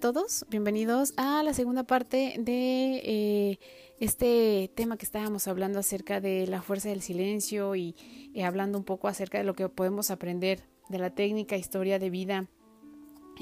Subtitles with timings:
[0.00, 3.58] Todos, bienvenidos a la segunda parte de eh,
[4.00, 7.94] este tema que estábamos hablando acerca de la fuerza del silencio y
[8.34, 12.08] eh, hablando un poco acerca de lo que podemos aprender de la técnica, historia de
[12.08, 12.46] vida,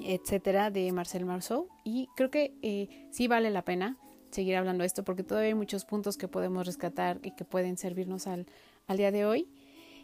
[0.05, 1.69] etcétera, de Marcel Marceau.
[1.85, 3.97] Y creo que eh, sí vale la pena
[4.33, 7.77] seguir hablando de esto porque todavía hay muchos puntos que podemos rescatar y que pueden
[7.77, 8.47] servirnos al,
[8.89, 9.49] al día de hoy.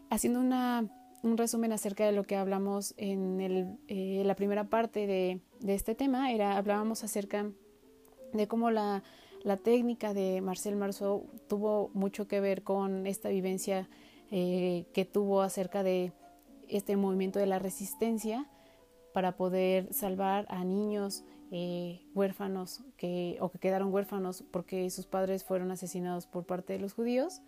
[0.09, 0.89] Haciendo una
[1.25, 5.95] un resumen acerca de lo que hablamos en el, la primera parte de, de, este
[5.95, 6.31] tema.
[6.31, 7.51] Era, hablábamos acerca
[8.33, 9.03] de cómo la,
[9.43, 13.89] la técnica de Marcel Marceau tuvo mucho que ver con esta vivencia
[14.31, 16.13] eh, que tuvo acerca de
[16.69, 18.49] este movimiento de la resistencia
[19.13, 25.45] para poder salvar a niños eh, huérfanos que, o que quedaron huérfanos porque sus padres
[25.45, 27.43] fueron asesinados por parte de los judíos,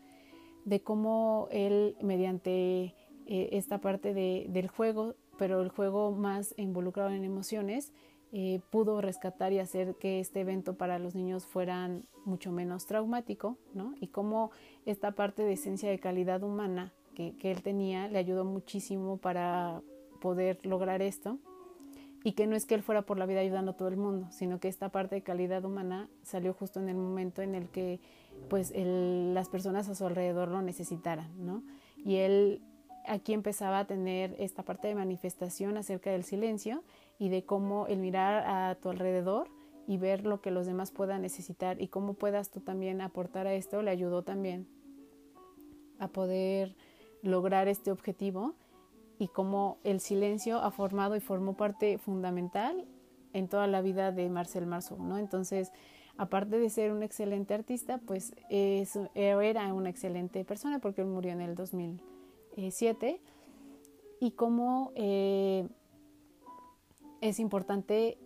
[0.65, 2.95] de cómo él mediante
[3.27, 7.93] eh, esta parte de, del juego, pero el juego más involucrado en emociones,
[8.33, 11.91] eh, pudo rescatar y hacer que este evento para los niños fuera
[12.25, 13.95] mucho menos traumático, ¿no?
[14.01, 14.51] Y cómo
[14.85, 19.81] esta parte de esencia de calidad humana que, que él tenía le ayudó muchísimo para
[20.21, 21.39] poder lograr esto
[22.27, 24.27] y que no es que él fuera por la vida ayudando a todo el mundo,
[24.33, 28.01] sino que esta parte de calidad humana salió justo en el momento en el que
[28.49, 31.63] pues las personas a su alrededor lo necesitaran, ¿no?
[31.97, 32.63] Y él
[33.07, 36.83] aquí empezaba a tener esta parte de manifestación acerca del silencio
[37.19, 39.49] y de cómo el mirar a tu alrededor
[39.87, 43.55] y ver lo que los demás puedan necesitar y cómo puedas tú también aportar a
[43.55, 44.67] esto le ayudó también
[45.99, 46.77] a poder
[47.23, 48.55] lograr este objetivo
[49.19, 52.87] y cómo el silencio ha formado y formó parte fundamental
[53.33, 55.19] en toda la vida de Marcel Marceau, ¿no?
[55.19, 55.73] Entonces,
[56.19, 61.33] aparte de ser un excelente artista, pues es, era una excelente persona porque él murió
[61.33, 62.01] en el 2000
[62.57, 63.21] 7
[64.21, 65.69] y cómo eh,
[67.21, 68.19] es importante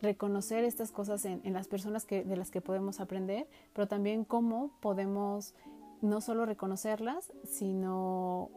[0.00, 4.70] reconocer estas cosas en, las personas que, de las que podemos aprender, pero también cómo
[4.80, 5.54] podemos
[6.00, 8.50] no solo reconocerlas, sino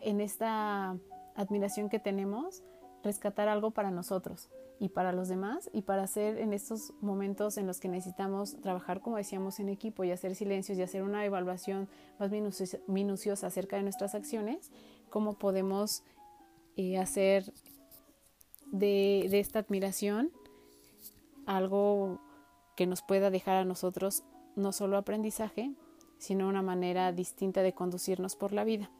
[0.00, 0.96] en esta
[1.34, 2.62] admiración que tenemos,
[3.06, 7.66] rescatar algo para nosotros y para los demás y para hacer en estos momentos en
[7.66, 11.88] los que necesitamos trabajar, como decíamos, en equipo y hacer silencios y hacer una evaluación
[12.18, 12.30] más
[12.86, 14.70] minuciosa acerca de nuestras acciones,
[15.08, 16.02] cómo podemos
[16.76, 17.52] eh, hacer
[18.70, 20.30] de, esta admiración
[21.46, 22.20] algo
[22.76, 24.24] que nos pueda dejar a nosotros
[24.56, 25.72] no solo aprendizaje,
[26.18, 28.90] sino una manera distinta de conducirnos por la vida.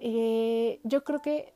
[0.00, 1.54] Eh, yo creo que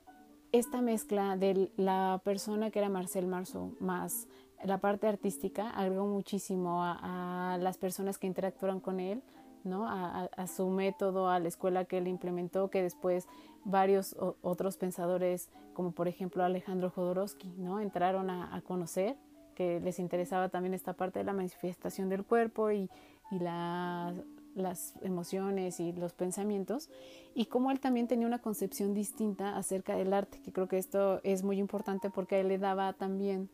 [0.53, 4.27] esta mezcla de la persona que era Marcel Marceau más
[4.65, 9.22] la parte artística agregó muchísimo a, las personas que interactuaron con él,
[9.65, 9.87] ¿no?
[9.88, 13.27] A, su método, a la escuela que él implementó, que después
[13.65, 17.81] varios otros pensadores, como por ejemplo Alejandro Jodorowsky, ¿no?
[17.81, 19.17] entraron a, conocer,
[19.55, 22.88] que les interesaba también esta parte de la manifestación del cuerpo y,
[23.31, 24.15] y la,
[24.60, 26.91] las emociones y los pensamientos
[27.34, 31.21] y cómo él también tenía una concepción distinta acerca del arte, que creo que esto
[31.25, 33.49] es muy importante porque a él le daba también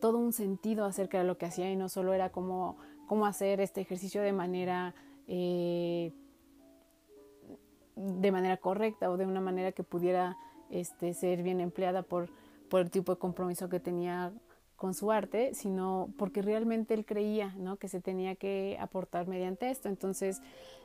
[0.00, 2.76] todo un sentido acerca de lo que hacía y no solo era cómo
[3.24, 4.94] hacer este ejercicio de manera
[5.26, 6.12] eh,
[7.94, 10.36] de manera correcta o de una manera que pudiera
[10.70, 12.30] este, ser bien empleada por,
[12.68, 14.32] por el tipo de compromiso que tenía
[14.80, 17.76] con su arte, sino porque realmente él creía ¿no?
[17.76, 19.90] que se tenía que aportar mediante esto.
[19.90, 20.40] Entonces,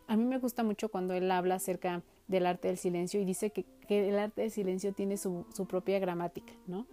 [0.08, 3.52] a mí me gusta mucho cuando él habla acerca del arte del silencio y dice
[3.52, 6.88] que, el arte del silencio tiene su, su, propia gramática, ¿no?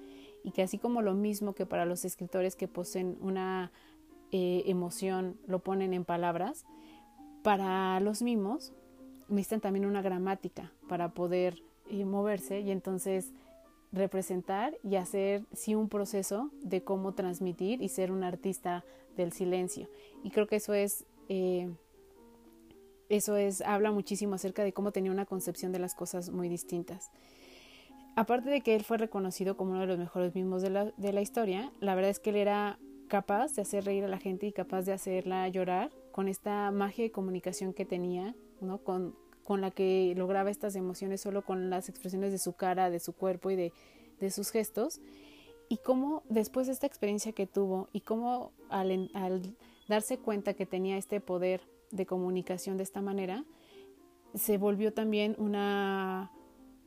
[0.44, 3.72] Y que así como lo mismo que para los escritores que poseen una
[4.30, 6.66] eh, emoción lo ponen en palabras,
[7.42, 8.72] para los mismos
[9.26, 13.32] necesitan también una gramática para poder eh, moverse y entonces
[13.92, 18.84] representar y hacer sí un proceso de cómo transmitir y ser un artista
[19.16, 19.88] del silencio.
[20.24, 21.70] Y creo que eso es, eh,
[23.08, 27.10] eso es, habla muchísimo acerca de cómo tenía una concepción de las cosas muy distintas.
[28.16, 31.12] Aparte de que él fue reconocido como uno de los mejores mismos de la, de
[31.12, 32.78] la historia, la verdad es que él era
[33.08, 37.04] capaz de hacer reír a la gente y capaz de hacerla llorar con esta magia
[37.04, 38.78] de comunicación que tenía, ¿no?
[38.78, 43.00] Con, con la que lograba estas emociones solo con las expresiones de su cara, de
[43.00, 43.72] su cuerpo y de,
[44.20, 45.00] de sus gestos.
[45.68, 49.56] Y cómo después de esta experiencia que tuvo y cómo al, al
[49.88, 53.44] darse cuenta que tenía este poder de comunicación de esta manera,
[54.34, 56.30] se volvió también una,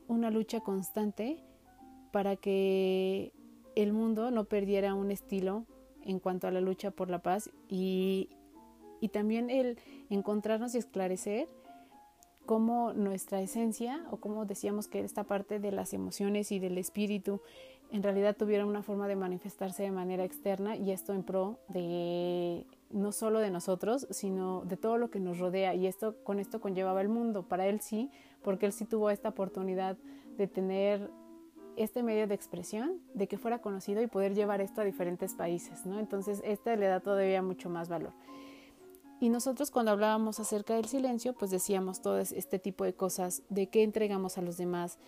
[0.08, 1.42] una lucha constante
[2.12, 3.32] para que
[3.74, 5.64] el mundo no perdiera un estilo
[6.02, 8.30] en cuanto a la lucha por la paz y,
[9.00, 9.78] y también el
[10.10, 11.48] encontrarnos y esclarecer
[12.46, 17.40] cómo nuestra esencia o como decíamos que esta parte de las emociones y del espíritu
[17.92, 22.64] en realidad tuviera una forma de manifestarse de manera externa y esto en pro de
[22.90, 26.60] no solo de nosotros, sino de todo lo que nos rodea y esto con esto
[26.60, 27.42] conllevaba el mundo.
[27.42, 28.10] Para él sí,
[28.42, 29.96] porque él sí tuvo esta oportunidad
[30.36, 31.10] de tener
[31.76, 35.84] este medio de expresión, de que fuera conocido y poder llevar esto a diferentes países,
[35.84, 35.98] ¿no?
[35.98, 38.12] Entonces, este le da todavía mucho más valor.
[39.20, 43.68] Y nosotros cuando hablábamos acerca del silencio, pues decíamos todo este tipo de cosas, de
[43.68, 44.98] qué entregamos a los demás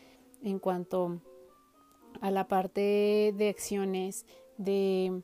[0.43, 1.21] en cuanto
[2.21, 4.25] a la parte de acciones,
[4.57, 5.23] de,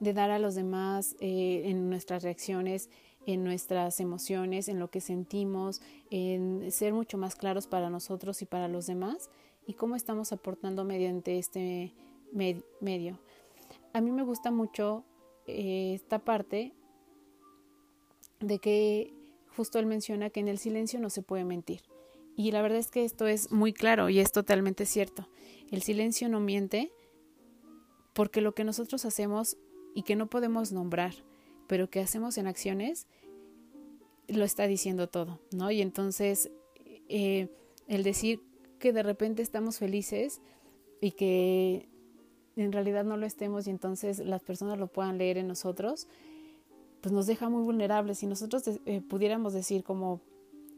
[0.00, 2.88] de dar a los demás eh, en nuestras reacciones,
[3.26, 8.46] en nuestras emociones, en lo que sentimos, en ser mucho más claros para nosotros y
[8.46, 9.30] para los demás
[9.66, 11.92] y cómo estamos aportando mediante este
[12.32, 13.18] medio.
[13.92, 15.04] A mí me gusta mucho
[15.46, 16.72] eh, esta parte
[18.40, 19.12] de que
[19.56, 21.82] justo él menciona que en el silencio no se puede mentir.
[22.36, 25.28] Y la verdad es que esto es muy claro y es totalmente cierto.
[25.70, 26.92] El silencio no miente
[28.12, 29.56] porque lo que nosotros hacemos
[29.94, 31.14] y que no podemos nombrar,
[31.66, 33.06] pero que hacemos en acciones,
[34.28, 35.70] lo está diciendo todo, ¿no?
[35.70, 36.50] Y entonces
[37.08, 37.48] eh,
[37.88, 38.40] el decir
[38.78, 40.40] que de repente estamos felices
[41.00, 41.88] y que
[42.56, 46.06] en realidad no lo estemos y entonces las personas lo puedan leer en nosotros,
[47.00, 48.18] pues nos deja muy vulnerables.
[48.18, 50.20] Si nosotros eh, pudiéramos decir, como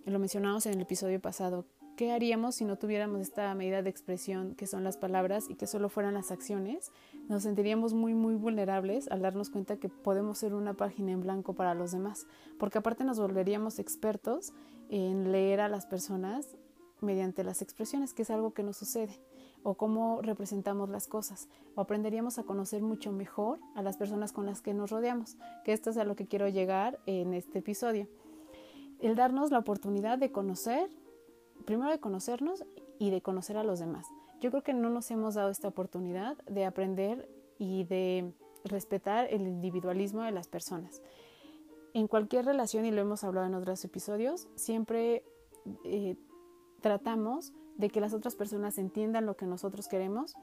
[0.04, 4.54] lo mencionamos en el episodio pasado, ¿qué haríamos si no tuviéramos esta medida de expresión
[4.54, 6.92] que son las palabras y que solo fueran las acciones?
[7.28, 11.54] Nos sentiríamos muy, muy vulnerables al darnos cuenta que podemos ser una página en blanco
[11.54, 12.26] para los demás,
[12.58, 14.52] porque aparte nos volveríamos expertos
[14.88, 16.56] en leer a las personas
[17.00, 19.20] mediante las expresiones, que es algo que nos sucede
[19.62, 24.46] o cómo representamos las cosas, o aprenderíamos a conocer mucho mejor a las personas con
[24.46, 28.08] las que nos rodeamos, que esto es a lo que quiero llegar en este episodio.
[29.00, 30.90] El darnos la oportunidad de conocer,
[31.64, 32.64] primero de conocernos
[32.98, 34.06] y de conocer a los demás.
[34.40, 37.28] Yo creo que no nos hemos dado esta oportunidad de aprender
[37.58, 38.32] y de
[38.64, 41.02] respetar el individualismo de las personas.
[41.92, 45.24] En cualquier relación, y lo hemos hablado en otros episodios, siempre
[45.84, 46.16] eh,
[46.80, 50.34] tratamos de que las otras personas entiendan lo que nosotros queremos.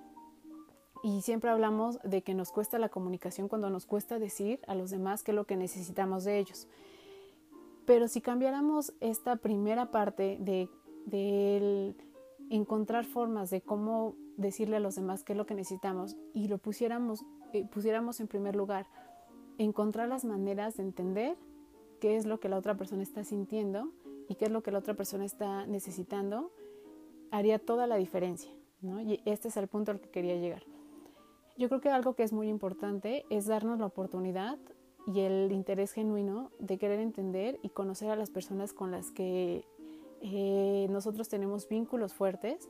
[1.04, 4.90] Y siempre hablamos de que nos cuesta la comunicación cuando nos cuesta decir a los
[4.90, 6.68] demás qué es lo que necesitamos de ellos.
[7.86, 10.68] Pero si cambiáramos esta primera parte de,
[12.50, 16.58] encontrar formas de cómo decirle a los demás qué es lo que necesitamos y lo
[16.58, 17.24] pusiéramos,
[17.54, 18.88] eh, pusiéramos en primer lugar,
[19.58, 21.38] encontrar las maneras de entender
[22.00, 23.92] qué es lo que la otra persona está sintiendo
[24.28, 26.52] y qué es lo que la otra persona está necesitando,
[27.32, 28.52] haría toda la diferencia.
[28.82, 29.02] ¿no?
[29.02, 30.64] Y este es el punto al que quería llegar.
[31.58, 34.60] Yo creo que algo que es muy importante es darnos la oportunidad
[35.08, 39.66] y el interés genuino de querer entender y conocer a las personas con las que
[40.22, 42.70] eh, nosotros tenemos vínculos fuertes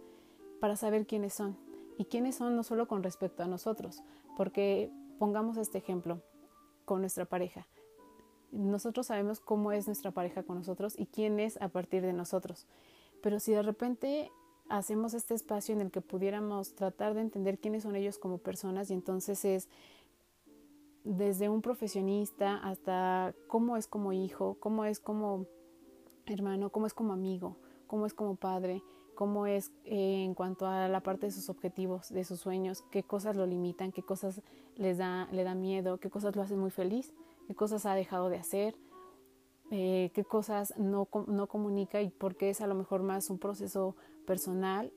[0.59, 1.57] para saber quiénes son.
[1.97, 4.03] Y quiénes son no solo con respecto a nosotros,
[4.35, 6.21] porque pongamos este ejemplo
[6.85, 7.65] con nuestra pareja.
[8.51, 12.67] Nosotros sabemos cómo es nuestra pareja con nosotros y quién es a partir de nosotros.
[13.21, 14.31] Pero si de repente
[14.69, 18.89] hacemos este espacio en el que pudiéramos tratar de entender quiénes son ellos como personas
[18.89, 19.69] y entonces es
[21.03, 25.45] desde un profesionista hasta cómo es como hijo, cómo es como
[26.25, 27.57] hermano, cómo es como amigo,
[27.87, 28.83] cómo es como padre,
[29.15, 33.03] cómo es eh, en cuanto a la parte de sus objetivos, de sus sueños, qué
[33.03, 34.41] cosas lo limitan, qué cosas
[34.75, 37.13] les da, le da miedo, qué cosas lo hacen muy feliz,
[37.47, 38.75] qué cosas ha dejado de hacer,
[39.71, 43.39] eh, qué cosas no, no comunica y por qué es a lo mejor más un
[43.39, 43.95] proceso
[44.27, 44.91] personal,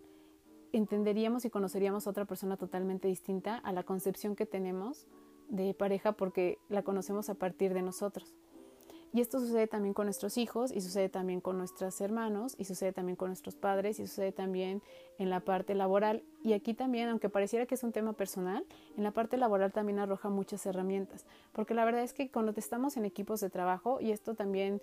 [0.72, 5.06] entenderíamos y conoceríamos a otra persona totalmente distinta a la concepción que tenemos
[5.48, 8.34] de pareja porque la conocemos a partir de nosotros.
[9.12, 12.92] Y esto sucede también con nuestros hijos y sucede también con nuestros hermanos y sucede
[12.92, 14.82] también con nuestros padres y sucede también
[15.18, 16.22] en la parte laboral.
[16.44, 18.64] Y aquí también, aunque pareciera que es un tema personal,
[18.96, 21.26] en la parte laboral también arroja muchas herramientas.
[21.52, 24.80] Porque la verdad es que cuando estamos en equipos de trabajo, y esto también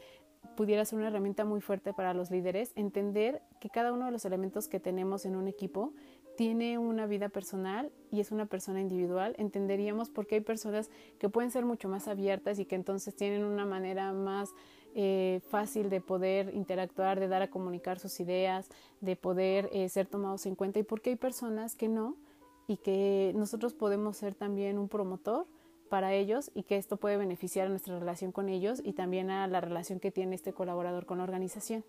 [0.55, 4.25] pudiera ser una herramienta muy fuerte para los líderes, entender que cada uno de los
[4.25, 5.93] elementos que tenemos en un equipo
[6.35, 10.89] tiene una vida personal y es una persona individual, entenderíamos por qué hay personas
[11.19, 14.53] que pueden ser mucho más abiertas y que entonces tienen una manera más
[14.95, 18.69] eh, fácil de poder interactuar, de dar a comunicar sus ideas,
[19.01, 20.79] de poder eh, ser tomados en cuenta.
[20.79, 22.15] Y porque hay personas que no
[22.67, 25.47] y que nosotros podemos ser también un promotor
[25.87, 29.47] para ellos y que esto puede beneficiar a nuestra relación con ellos y también a
[29.47, 31.83] la relación que tiene este colaborador con la organización.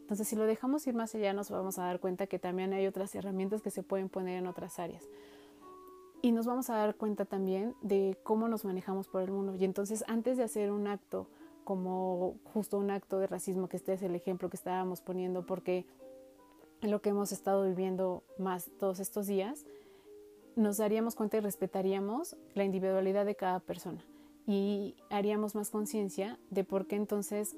[0.00, 2.86] Entonces, si lo dejamos ir más allá, nos vamos a dar cuenta que también hay
[2.86, 5.04] otras herramientas que se pueden poner en otras áreas.
[6.20, 9.54] Y nos vamos a dar cuenta también de cómo nos manejamos por el mundo.
[9.56, 11.28] Y entonces, antes de hacer un acto
[11.64, 15.86] como justo un acto de racismo, que este es el ejemplo que estábamos poniendo, porque
[16.80, 19.64] lo que hemos estado viviendo más todos estos días,
[20.56, 24.04] nos daríamos cuenta y respetaríamos la individualidad de cada persona
[24.46, 27.56] y haríamos más conciencia de por qué entonces,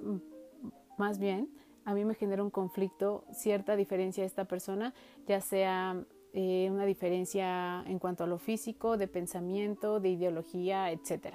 [0.99, 1.49] más bien,
[1.85, 4.95] a mí me genera un conflicto cierta diferencia de esta persona,
[5.27, 11.35] ya sea eh, una diferencia en cuanto a lo físico, de pensamiento, de ideología, etc.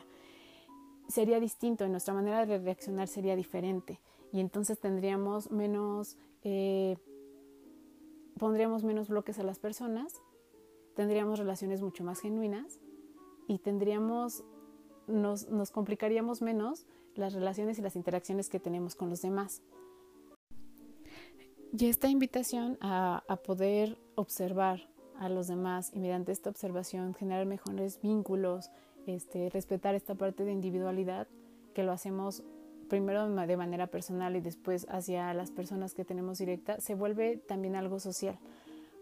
[1.08, 4.00] Sería distinto, y nuestra manera de reaccionar sería diferente
[4.32, 6.98] y entonces tendríamos menos, eh,
[8.38, 10.22] pondríamos menos bloques a las personas,
[11.00, 12.78] tendríamos relaciones mucho más genuinas
[13.48, 14.44] y tendríamos,
[15.08, 19.62] nos, nos complicaríamos menos las relaciones y las interacciones que tenemos con los demás.
[21.72, 28.02] Y esta invitación a, poder observar a los demás y mediante esta observación generar mejores
[28.02, 28.70] vínculos,
[29.08, 31.30] este, respetar esta parte de individualidad,
[31.74, 32.44] que lo hacemos
[32.90, 37.78] primero de manera personal y después hacia las personas que tenemos directa, se vuelve también
[37.78, 38.38] algo social.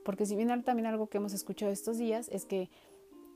[0.07, 2.69] Porque si bien también algo que hemos escuchado estos días es que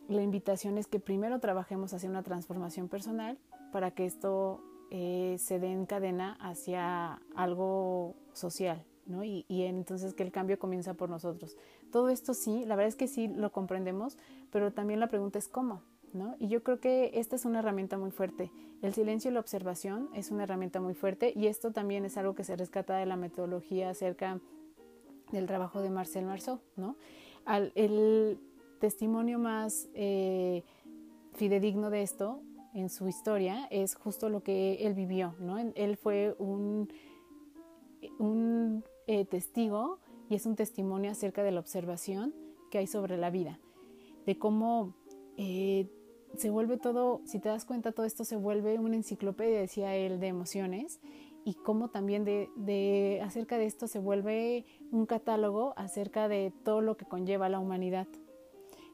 [0.08, 3.38] la invitación es que primero trabajemos hacia una transformación personal
[3.74, 8.86] para que esto eh, se dé en cadena hacia algo social,
[9.22, 11.58] y, entonces que el cambio comienza por nosotros.
[11.92, 14.18] Todo esto sí, la verdad es que sí lo comprendemos,
[14.50, 15.82] pero también la pregunta es cómo,
[16.14, 16.38] ¿no?
[16.40, 18.50] Y yo creo que esta es una herramienta muy fuerte.
[18.82, 22.34] El silencio y la observación es una herramienta muy fuerte y esto también es algo
[22.34, 24.40] que se rescata de la metodología acerca
[25.32, 26.96] del trabajo de Marcel Marceau, ¿no?
[27.76, 28.40] el
[28.80, 30.64] testimonio más eh,
[31.34, 32.42] fidedigno de esto
[32.74, 35.58] en su historia es justo lo que él vivió, ¿no?
[35.58, 36.90] Él fue un,
[38.18, 42.34] un eh, testigo y es un testimonio acerca de la observación
[42.70, 43.60] que hay sobre la vida,
[44.26, 44.94] de cómo
[45.38, 45.90] eh,
[46.38, 50.20] se vuelve todo, si te das cuenta, todo esto se vuelve una enciclopedia, decía él,
[50.20, 51.02] de emociones
[51.44, 56.98] y cómo también de, acerca de esto se vuelve un catálogo acerca de todo lo
[56.98, 58.08] que conlleva la humanidad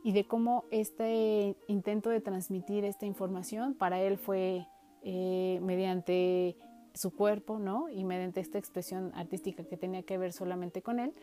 [0.04, 4.68] y de cómo este intento de transmitir esta información para él fue
[5.04, 6.56] eh, mediante
[6.94, 7.90] su cuerpo, ¿no?
[7.90, 11.14] Y mediante esta expresión artística que tenía que ver solamente con él.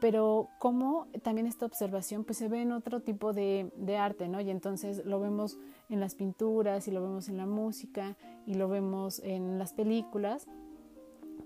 [0.00, 4.40] Pero como también esta observación pues se ve en otro tipo de, de, arte, ¿no?
[4.40, 8.68] Y entonces lo vemos en las pinturas y lo vemos en la música y lo
[8.68, 10.46] vemos en las películas.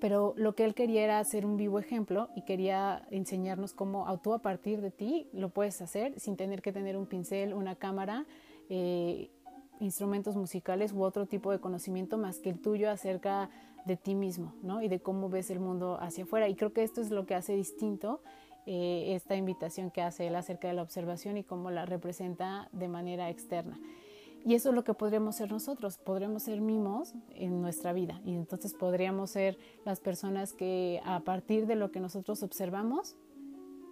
[0.00, 4.34] Pero lo que él quería era hacer un vivo ejemplo y quería enseñarnos cómo tú
[4.34, 8.26] a partir de ti lo puedes hacer sin tener que tener un pincel, una cámara
[8.68, 9.30] eh,
[9.80, 13.50] instrumentos musicales u otro tipo de conocimiento más que el tuyo acerca
[13.84, 14.80] de ti mismo, ¿no?
[14.80, 16.48] Y de cómo ves el mundo hacia afuera.
[16.48, 18.22] Y creo que esto es lo que hace distinto
[18.66, 22.88] eh, esta invitación que hace él acerca de la observación y cómo la representa de
[22.88, 23.78] manera externa.
[24.44, 28.20] Y eso es lo que podríamos ser nosotros, podríamos ser mimos en nuestra vida.
[28.24, 33.16] Y entonces podríamos ser las personas que a partir de lo que nosotros observamos,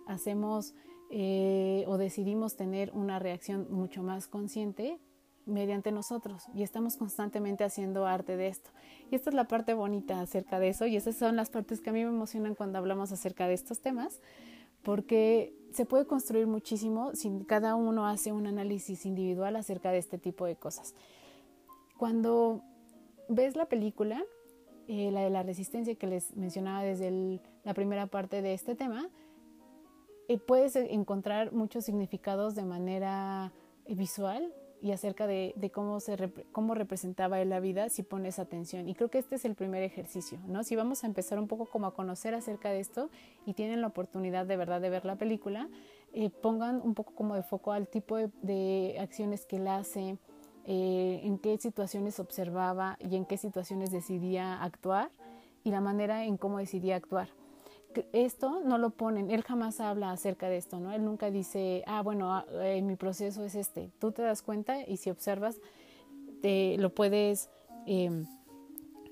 [0.06, 0.74] hacemos
[1.10, 4.98] eh, o decidimos tener una reacción mucho más consciente
[5.46, 6.44] mediante nosotros.
[6.54, 8.70] Y estamos constantemente haciendo arte de esto.
[9.10, 10.86] Y esta es la parte bonita acerca de eso.
[10.86, 13.80] Y esas son las partes que a mí me emocionan cuando hablamos acerca de estos
[13.80, 14.20] temas,
[14.82, 20.18] porque se puede construir muchísimo si cada uno hace un análisis individual acerca de este
[20.18, 20.94] tipo de cosas.
[21.96, 22.62] Cuando
[23.28, 24.22] ves la película,
[24.88, 29.08] eh, la de la resistencia que les mencionaba desde la primera parte de este tema,
[30.28, 33.52] eh, puedes encontrar muchos significados de manera
[33.88, 36.16] visual y acerca de, cómo, se
[36.52, 38.88] cómo representaba él la vida si pones atención.
[38.88, 40.64] Y creo que este es el primer ejercicio, ¿no?
[40.64, 43.10] Si vamos a empezar un poco como a conocer acerca de esto
[43.44, 45.68] y tienen la oportunidad de verdad de ver la película,
[46.12, 50.18] eh, pongan un poco como de foco al tipo de, acciones que él hace,
[50.66, 55.10] eh, en qué situaciones observaba y en qué situaciones decidía actuar
[55.62, 57.28] y la manera en cómo decidía actuar
[58.12, 60.92] esto no lo ponen, él jamás habla acerca de esto, ¿no?
[60.92, 63.90] Él nunca dice, ah, bueno, ah, eh, mi proceso es este.
[63.99, 65.61] Tú te das cuenta y si observas,
[66.40, 67.50] te, lo puedes,
[67.87, 68.26] em,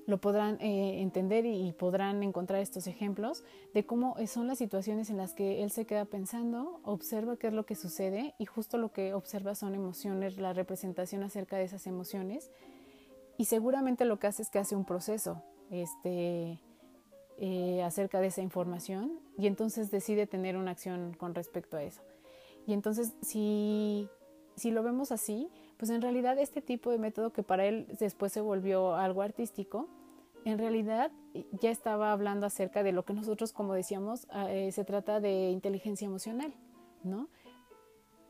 [0.05, 3.43] lo podrán eh, entender y, podrán encontrar estos ejemplos
[3.73, 7.53] de cómo son las situaciones en las que él se queda pensando, observa qué es
[7.53, 11.85] lo que sucede y justo lo que observa son emociones, la representación acerca de esas
[11.85, 12.49] emociones
[13.37, 16.59] y seguramente lo que hace es que hace un proceso este,
[17.41, 22.01] eh, acerca de esa información y entonces decide tener una acción con respecto a eso.
[22.67, 24.09] Y entonces si,
[24.55, 28.33] si lo vemos así, pues en realidad este tipo de método que para él después
[28.33, 29.87] se volvió algo artístico,
[30.43, 31.11] en realidad
[31.61, 36.05] ya estaba hablando acerca de lo que nosotros, como decíamos, eh, se trata de inteligencia
[36.05, 36.53] emocional,
[37.03, 37.29] ¿no?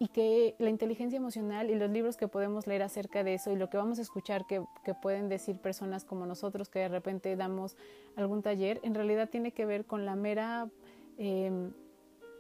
[0.02, 3.58] Y que la inteligencia emocional y los libros que podemos leer acerca de eso y
[3.58, 4.64] lo que vamos a escuchar que,
[5.02, 7.76] pueden decir personas como nosotros que de repente damos
[8.16, 10.70] algún taller, en realidad tiene que ver con la mera
[11.18, 11.74] em,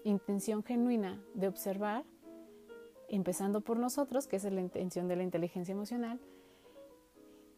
[0.06, 2.06] intención genuina de observar,
[3.10, 6.20] empezando por nosotros, que es la intención de la inteligencia emocional,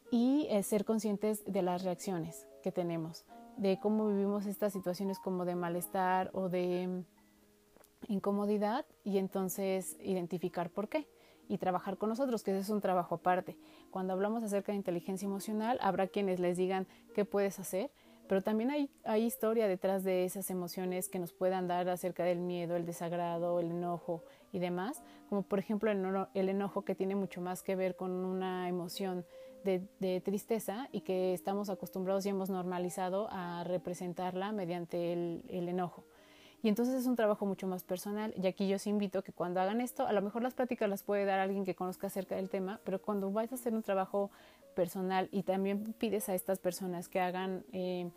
[0.10, 3.24] y eh, ser conscientes de las reacciones que tenemos,
[3.56, 7.04] de cómo vivimos estas situaciones como de malestar o de
[8.08, 11.08] incomodidad y entonces identificar por qué
[11.48, 13.58] y trabajar con nosotros, que ese es un trabajo aparte.
[13.90, 17.92] Cuando hablamos acerca de inteligencia emocional, habrá quienes les digan qué puedes hacer,
[18.30, 22.40] pero también hay, hay historia detrás de esas emociones que nos puedan dar acerca del
[22.40, 27.42] miedo, el desagrado, el enojo y demás, como por ejemplo el, enojo que tiene mucho
[27.42, 29.26] más que ver con una emoción
[29.66, 36.06] de, tristeza y que estamos acostumbrados y hemos normalizado a representarla mediante el enojo.
[36.64, 38.34] Y entonces es un trabajo mucho más personal.
[38.42, 40.90] Y aquí yo os invito a que cuando hagan esto, a lo mejor las prácticas
[40.90, 43.82] las puede dar alguien que conozca acerca del tema, pero cuando vais a hacer un
[43.82, 44.30] trabajo
[44.76, 48.10] personal y también pides a estas personas que hagan eh,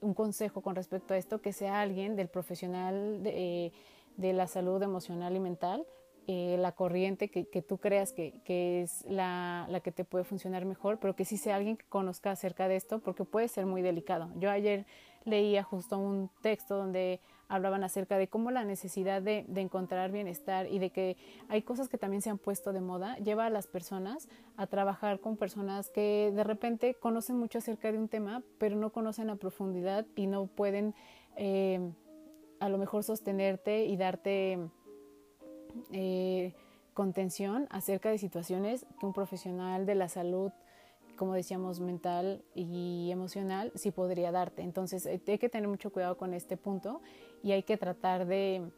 [0.00, 3.72] un consejo con respecto a esto, que sea alguien del profesional de,
[4.18, 5.86] la salud emocional y mental,
[6.26, 8.42] eh, la corriente que, tú creas que,
[8.82, 12.68] es la, que te puede funcionar mejor, pero que sí sea alguien que conozca acerca
[12.68, 14.30] de esto, porque puede ser muy delicado.
[14.36, 14.86] Yo ayer
[15.24, 17.20] leía justo un texto donde
[17.52, 21.18] hablaban acerca de cómo la necesidad de, encontrar bienestar y de que
[21.48, 25.20] hay cosas que también se han puesto de moda, lleva a las personas a trabajar
[25.20, 29.36] con personas que de repente conocen mucho acerca de un tema, pero no conocen a
[29.36, 30.94] profundidad y no pueden
[31.36, 31.92] eh,
[32.58, 34.58] a lo mejor sostenerte y darte
[35.90, 36.54] eh,
[36.94, 40.52] contención acerca de situaciones que un profesional de la salud
[41.22, 44.62] como decíamos, mental y emocional, sí podría darte.
[44.62, 47.00] Entonces hay que tener mucho cuidado con este punto
[47.44, 48.68] y hay que tratar de,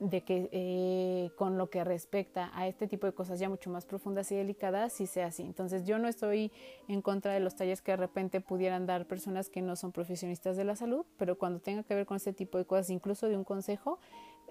[0.00, 3.86] de que eh, con lo que respecta a este tipo de cosas ya mucho más
[3.86, 5.44] profundas y delicadas, sí sea así.
[5.44, 6.50] Entonces yo no estoy
[6.88, 10.56] en contra de los talleres que de repente pudieran dar personas que no son profesionistas
[10.56, 13.36] de la salud, pero cuando tenga que ver con este tipo de cosas, incluso de
[13.36, 14.00] un consejo,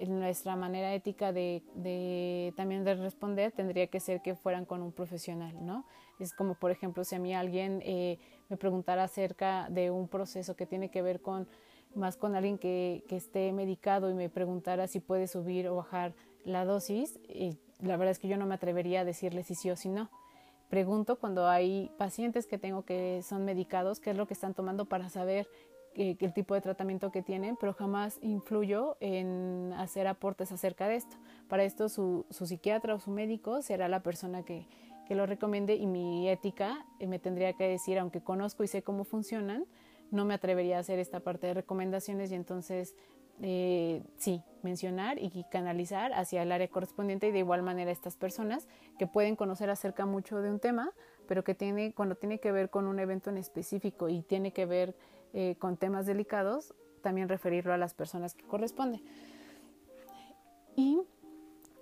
[0.08, 4.94] nuestra manera ética de, de, también de responder tendría que ser que fueran con un
[4.94, 5.86] profesional, ¿no?
[6.20, 10.56] Es como, por ejemplo, si a mí alguien eh, me preguntara acerca de un proceso
[10.56, 11.48] que tiene que ver con
[11.94, 16.14] más con alguien que, que, esté medicado y me preguntara si puede subir o bajar
[16.44, 19.70] la dosis, y la verdad es que yo no me atrevería a decirle si sí
[19.72, 20.10] o si no.
[20.70, 24.86] Pregunto cuando hay pacientes que tengo que son medicados, qué es lo que están tomando
[24.86, 25.48] para saber
[25.96, 31.16] el tipo de tratamiento que tienen, pero jamás influyo en hacer aportes acerca de esto.
[31.48, 34.68] Para esto su, su psiquiatra o su médico será la persona que,
[35.08, 38.84] que lo recomiende y mi ética eh, me tendría que decir, aunque conozco y sé
[38.84, 39.66] cómo funcionan,
[40.12, 42.96] no me atrevería a hacer esta parte de recomendaciones y entonces
[43.42, 48.68] eh, sí, mencionar y canalizar hacia el área correspondiente y de igual manera estas personas
[48.98, 50.92] que pueden conocer acerca mucho de un tema,
[51.28, 54.66] pero que tiene, cuando tiene que ver con un evento en específico y tiene que
[54.66, 54.96] ver
[55.34, 59.02] eh, con temas delicados, también referirlo a las personas que corresponde.
[60.78, 61.02] Y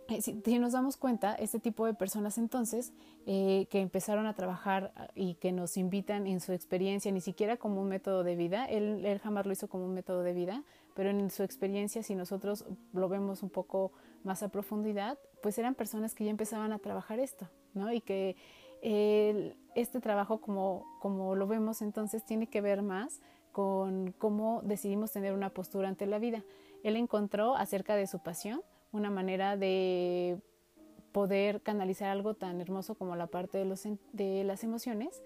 [0.10, 2.94] eh, si, nos damos cuenta, este tipo de personas entonces
[3.26, 7.58] eh, que empezaron a trabajar ah, y que nos invitan en su experiencia, ni siquiera
[7.58, 10.64] como un método de vida, él, él jamás lo hizo como un método de vida,
[10.94, 13.92] pero en su experiencia, si nosotros lo vemos un poco
[14.24, 17.92] más a profundidad, pues eran personas que ya empezaban a trabajar esto, ¿no?
[17.92, 18.36] Y que
[19.76, 23.22] este trabajo, como, como lo vemos entonces, tiene que ver más
[23.54, 26.44] con cómo decidimos tener una postura ante la vida.
[26.84, 28.62] Él encontró acerca de su pasión
[28.94, 30.38] una manera de
[31.12, 35.22] poder canalizar algo tan hermoso como la parte de, los, de las emociones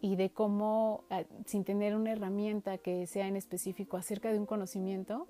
[0.00, 4.46] y de cómo, ah, sin tener una herramienta que sea en específico acerca de un
[4.46, 5.28] conocimiento,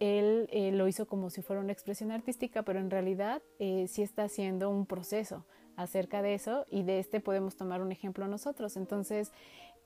[0.00, 4.02] él eh, lo hizo como si fuera una expresión artística, pero en realidad eh, sí
[4.02, 5.44] está haciendo un proceso
[5.76, 8.76] acerca de eso y de este podemos tomar un ejemplo nosotros.
[8.76, 9.32] Entonces,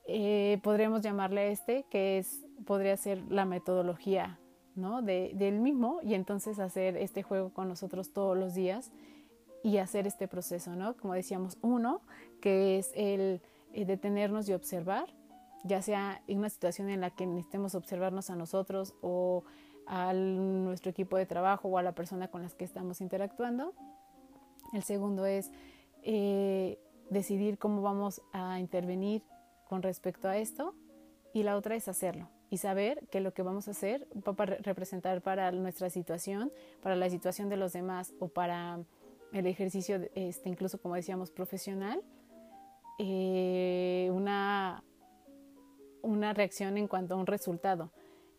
[0.07, 4.39] eh, podríamos llamarle este, que es, podría ser la metodología
[4.77, 5.01] ¿no?
[5.01, 8.91] De, del mismo y entonces hacer este juego con nosotros todos los días
[9.63, 10.95] y hacer este proceso, ¿no?
[10.95, 12.01] Como decíamos, uno,
[12.41, 13.41] que es el,
[13.73, 15.13] detenernos y observar,
[15.63, 19.43] ya sea en una situación en la que necesitemos observarnos a nosotros o
[19.87, 23.73] a nuestro equipo de trabajo o a la persona con la que estamos interactuando.
[24.73, 25.51] El segundo es
[26.03, 29.23] eh, decidir cómo vamos a intervenir
[29.67, 30.75] con respecto a esto
[31.33, 34.45] y la otra es hacerlo y saber que lo que vamos a hacer va a
[34.45, 38.79] representar para nuestra situación, para la situación de los demás o para
[39.33, 42.01] el ejercicio, este, incluso como decíamos, profesional,
[42.99, 44.83] eh, una,
[46.01, 47.91] una reacción en cuanto a un resultado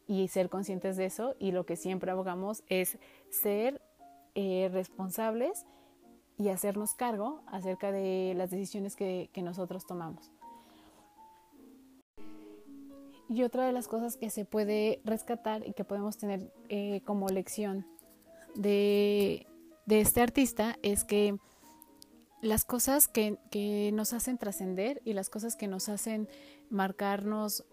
[0.06, 2.98] y ser conscientes de eso y lo que siempre abogamos es
[3.30, 3.80] ser
[4.34, 5.66] eh, responsables
[6.38, 10.30] y hacernos cargo acerca de las decisiones que, nosotros tomamos.
[13.28, 17.28] Y otra de las cosas que se puede rescatar y que podemos tener eh, como
[17.28, 17.86] lección
[18.54, 19.46] de,
[19.86, 21.36] este artista es que
[22.40, 26.28] las cosas que, que nos hacen trascender y las cosas que nos hacen
[26.70, 27.64] marcarnos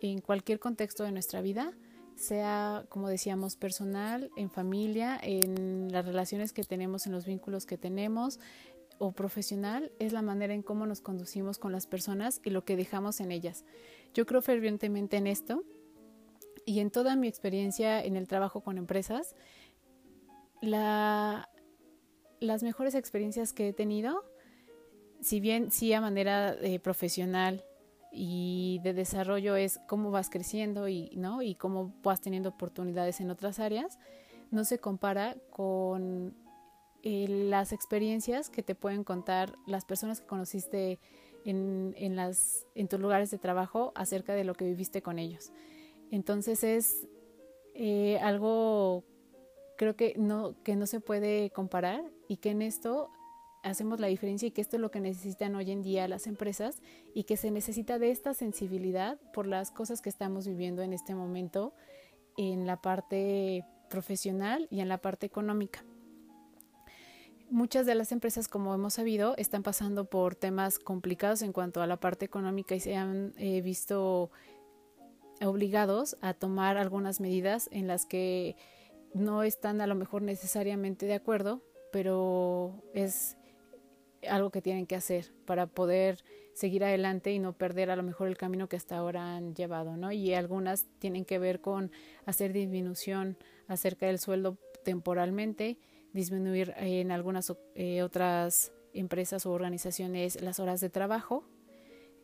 [0.00, 1.72] en cualquier contexto de nuestra vida,
[2.16, 7.78] sea, como decíamos, personal, en familia, en las relaciones que tenemos, en los vínculos que
[7.78, 8.40] tenemos
[8.98, 12.76] o profesional, es la manera en cómo nos conducimos con las personas y lo que
[12.76, 13.64] dejamos en ellas.
[14.14, 15.64] Yo creo fervientemente en esto
[16.64, 19.34] y en toda mi experiencia en el trabajo con empresas,
[20.60, 21.48] la,
[22.40, 24.24] las mejores experiencias que he tenido,
[25.20, 27.64] si bien sí a manera profesional
[28.12, 31.42] y de desarrollo es cómo vas creciendo y, ¿no?
[31.42, 33.98] y cómo vas teniendo oportunidades en otras áreas,
[34.50, 36.34] no se compara con
[37.02, 40.98] eh, las experiencias que te pueden contar las personas que conociste
[41.44, 45.52] en, en, las, en tus lugares de trabajo acerca de lo que viviste con ellos.
[46.10, 47.06] Entonces es
[47.74, 49.04] eh, algo
[49.78, 53.10] creo que no, que no se puede comparar y que en esto
[53.62, 56.82] hacemos la diferencia y que esto es lo que necesitan hoy en día las empresas
[57.14, 61.14] y que se necesita de esta sensibilidad por las cosas que estamos viviendo en este
[61.14, 61.72] momento
[62.36, 65.84] en la parte profesional y en la parte económica.
[67.50, 71.86] Muchas de las empresas, como hemos sabido, están pasando por temas complicados en cuanto a
[71.86, 74.30] la parte económica y se han eh, visto
[75.40, 78.56] obligados a tomar algunas medidas en las que
[79.14, 83.38] no están a lo mejor necesariamente de acuerdo, pero es
[84.28, 88.28] algo que tienen que hacer para poder seguir adelante y no perder a lo mejor
[88.28, 90.12] el camino que hasta ahora han llevado, ¿no?
[90.12, 91.92] Y algunas tienen que ver con
[92.26, 95.78] hacer disminución acerca del sueldo temporalmente,
[96.12, 101.44] disminuir en algunas eh, otras empresas o organizaciones las horas de trabajo,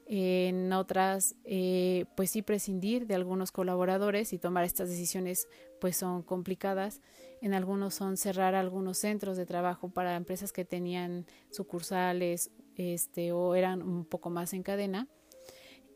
[0.06, 5.48] en otras eh, pues sí prescindir de algunos colaboradores y tomar estas decisiones
[5.80, 7.00] pues son complicadas
[7.40, 13.54] en algunos son cerrar algunos centros de trabajo para empresas que tenían sucursales este, o
[13.54, 15.08] eran un poco más en cadena.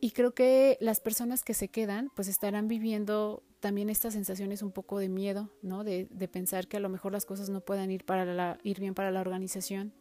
[0.00, 4.72] Y creo que las personas que se quedan pues estarán viviendo también estas sensaciones un
[4.72, 5.84] poco de miedo, ¿no?
[5.84, 8.80] De, de pensar que a lo mejor las cosas no puedan ir, para la, ir
[8.80, 9.92] bien para la organización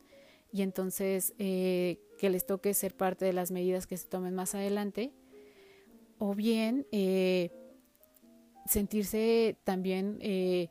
[0.51, 4.55] y entonces eh, que les toque ser parte de las medidas que se tomen más
[4.55, 5.11] adelante.
[6.19, 7.51] O bien eh,
[8.65, 10.69] sentirse también eh,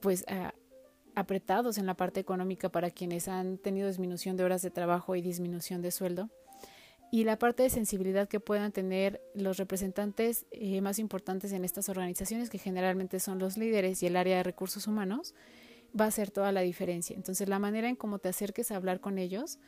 [0.00, 0.24] pues
[1.14, 5.22] apretados en la parte económica para quienes han tenido disminución de horas de trabajo y
[5.22, 6.30] disminución de sueldo
[7.16, 11.88] y la parte de sensibilidad que puedan tener los representantes eh, más importantes en estas
[11.88, 15.34] organizaciones, que generalmente son los líderes y el área de recursos humanos,
[15.98, 17.16] va a ser toda la diferencia.
[17.16, 19.58] Entonces, la manera en cómo te acerques a hablar con ellos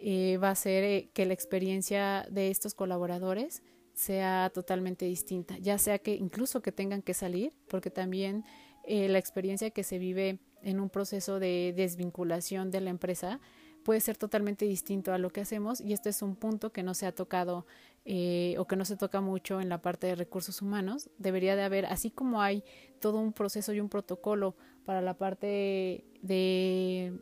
[0.00, 3.62] eh, va a ser eh, que la experiencia de estos colaboradores
[3.94, 8.44] sea totalmente distinta, ya sea que incluso que tengan que salir, porque también
[8.84, 13.40] eh, la experiencia que se vive en un proceso de desvinculación de la empresa
[13.84, 16.94] puede ser totalmente distinto a lo que hacemos y este es un punto que no
[16.94, 17.66] se ha tocado
[18.04, 21.10] eh, o que no se toca mucho en la parte de recursos humanos.
[21.18, 22.64] Debería de haber, así como hay
[23.00, 27.12] todo un proceso y un protocolo para la parte de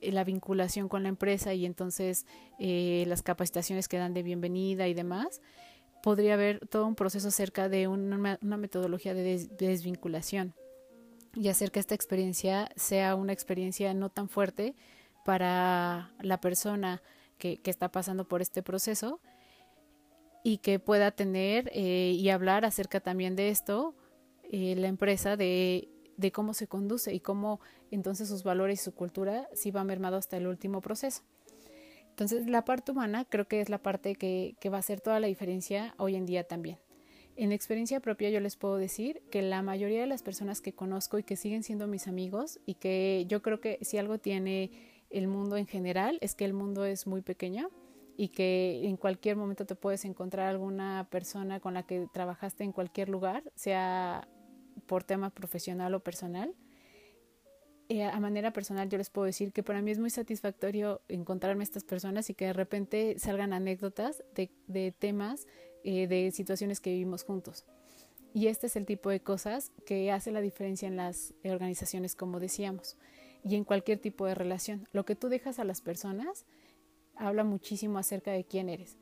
[0.00, 2.26] la vinculación con la empresa y entonces
[2.58, 5.40] eh, las capacitaciones que dan de bienvenida y demás,
[6.02, 10.54] podría haber todo un proceso acerca de una, metodología de desvinculación
[11.34, 14.74] y hacer que esta experiencia sea una experiencia no tan fuerte
[15.26, 17.02] para la persona
[17.36, 19.20] que, está pasando por este proceso
[20.44, 23.96] y que pueda tener eh, y hablar acerca también de esto
[24.44, 25.88] eh, la empresa de,
[26.32, 27.60] cómo se conduce y cómo
[27.90, 31.22] entonces sus valores y su cultura sí va mermado hasta el último proceso.
[32.10, 35.18] Entonces la parte humana creo que es la parte que, que va a hacer toda
[35.18, 36.78] la diferencia hoy en día también.
[37.34, 41.18] En experiencia propia yo les puedo decir que la mayoría de las personas que conozco
[41.18, 44.70] y que siguen siendo mis amigos y que yo creo que si algo tiene
[45.18, 47.70] el mundo en general es que el mundo es muy pequeño
[48.16, 52.72] y que en cualquier momento te puedes encontrar alguna persona con la que trabajaste en
[52.72, 54.28] cualquier lugar, sea
[54.86, 56.54] por tema profesional o personal.
[57.88, 61.62] eh, a manera personal yo les puedo decir que para mí es muy satisfactorio encontrarme
[61.62, 65.46] estas personas y que de repente salgan anécdotas de, temas,
[65.84, 67.64] eh, de situaciones que vivimos juntos.
[68.34, 72.40] Y este es el tipo de cosas que hace la diferencia en las organizaciones, como
[72.40, 72.98] decíamos,
[73.46, 74.88] y en cualquier tipo de relación.
[74.92, 76.44] Lo que tú dejas a las personas
[77.14, 78.96] habla muchísimo acerca de quién eres.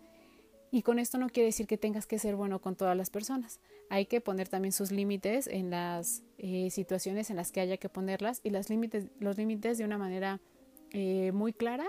[0.71, 3.61] Y con esto no quiere decir que tengas que ser bueno con todas las personas.
[3.89, 7.89] Hay que poner también sus límites en las eh, situaciones en las que haya que
[7.89, 10.41] ponerlas y las límites, los límites de una manera
[10.91, 11.87] eh, muy clara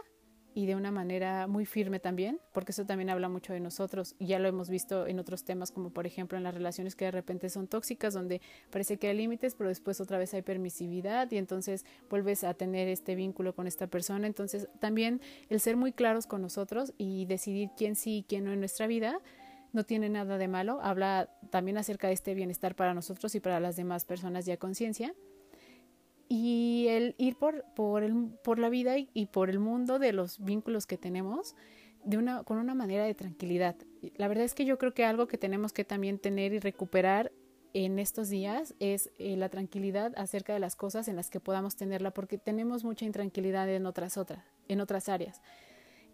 [0.56, 4.40] y de una manera muy firme también, porque eso también habla mucho de nosotros ya
[4.40, 7.50] lo hemos visto en otros temas como por ejemplo en las relaciones que de repente
[7.50, 8.42] son tóxicas donde
[8.72, 12.88] parece que hay límites pero después otra vez hay permisividad y entonces vuelves a tener
[12.88, 17.70] este vínculo con esta persona, entonces también el ser muy claros con nosotros y decidir
[17.78, 19.20] quién sí y quién no en nuestra vida
[19.74, 23.60] no tiene nada de malo, habla también acerca de este bienestar para nosotros y para
[23.60, 25.14] las demás personas ya conciencia
[26.28, 30.44] y el ir por, por, el, por la vida y, por el mundo de los
[30.44, 31.56] vínculos que tenemos
[32.04, 33.76] de una, con una manera de tranquilidad.
[34.18, 37.32] La verdad es que yo creo que algo que tenemos que también tener y recuperar
[37.74, 41.76] en estos días es eh, la tranquilidad acerca de las cosas en las que podamos
[41.76, 45.42] tenerla, porque tenemos mucha intranquilidad en otras, otras, en otras áreas.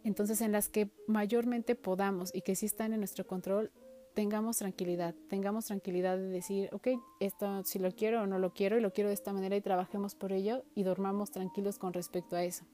[0.03, 3.71] Entonces, en las que mayormente podamos y que sí están en nuestro control,
[4.13, 8.77] tengamos tranquilidad, tengamos tranquilidad de decir, ok, esto si lo quiero o no lo quiero
[8.77, 12.35] y lo quiero de esta manera y trabajemos por ello y dormamos tranquilos con respecto
[12.35, 12.65] a eso.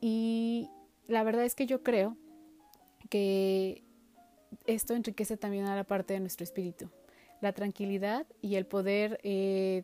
[0.00, 0.70] Y
[1.08, 2.16] la verdad es que yo creo
[3.08, 3.84] que
[4.66, 6.90] esto enriquece también a la parte de nuestro espíritu,
[7.40, 9.82] la tranquilidad y el poder eh,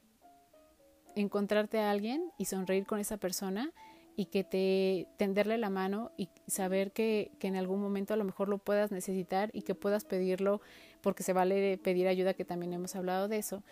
[1.14, 3.72] encontrarte a alguien y sonreír con esa persona
[4.16, 8.24] y que te tenderle la mano y saber que, que, en algún momento a lo
[8.24, 10.62] mejor lo puedas necesitar y que puedas pedirlo,
[11.02, 13.62] porque se vale pedir ayuda, que también hemos hablado de eso,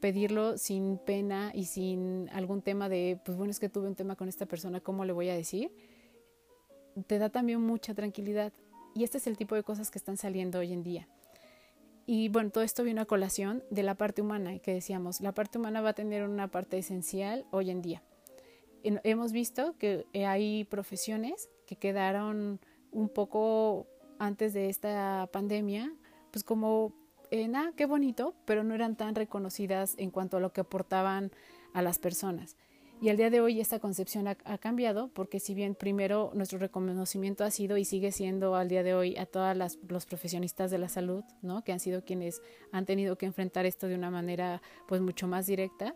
[0.00, 4.16] pedirlo sin pena y sin algún tema de, pues bueno, es que tuve un tema
[4.16, 5.70] con esta persona, ¿cómo le voy a decir?
[7.06, 8.52] Te da también mucha tranquilidad.
[8.96, 11.08] Y este es el tipo de cosas que están saliendo hoy en día.
[12.06, 15.58] Y bueno, todo esto viene a colación de la parte humana, que decíamos, la parte
[15.58, 18.02] humana va a tener una parte esencial hoy en día
[18.84, 23.86] hemos visto que eh, hay profesiones que quedaron un poco
[24.18, 25.92] antes de esta pandemia,
[26.30, 26.92] pues como,
[27.30, 31.32] eh, nada, qué bonito, pero no eran tan reconocidas en cuanto a lo que aportaban
[31.72, 32.56] a las personas.
[33.00, 37.44] Y al día de hoy esta concepción ha, cambiado porque si bien primero nuestro reconocimiento
[37.44, 40.78] ha sido y sigue siendo al día de hoy a todas las, los profesionistas de
[40.78, 41.64] la salud, ¿no?
[41.64, 42.40] que han sido quienes
[42.72, 45.94] han tenido que enfrentar esto de una manera pues mucho más directa,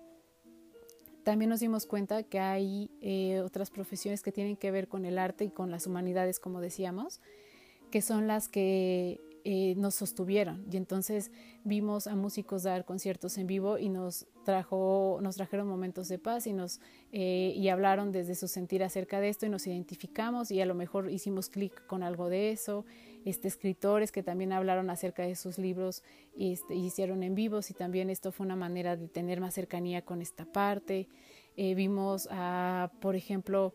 [1.28, 5.18] también nos dimos cuenta que hay eh, otras profesiones que tienen que ver con el
[5.18, 7.20] arte y con las humanidades, como decíamos,
[7.90, 10.64] que son las que eh, nos sostuvieron.
[10.72, 11.30] Y entonces
[11.64, 16.46] vimos a músicos dar conciertos en vivo y nos trajo, nos trajeron momentos de paz
[16.46, 16.80] y nos
[17.12, 20.74] eh, y hablaron desde su sentir acerca de esto y nos identificamos y a lo
[20.74, 22.86] mejor hicimos clic con algo de eso
[23.28, 26.02] este, escritores que también hablaron acerca de sus libros
[26.34, 30.02] y este, hicieron en vivos y también esto fue una manera de tener más cercanía
[30.02, 31.08] con esta parte.
[31.56, 33.74] Eh, vimos a, por ejemplo,